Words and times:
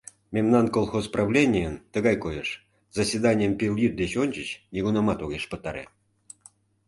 Мемнан 0.35 0.65
колхоз 0.75 1.05
правленийын 1.15 1.75
тыгай 1.93 2.15
койыш: 2.23 2.49
заседанийым 2.97 3.53
пелйӱд 3.59 3.93
деч 4.01 4.11
ончыч 4.23 4.49
нигунамат 4.73 5.19
огеш 5.25 5.43
пытаре. 5.51 5.85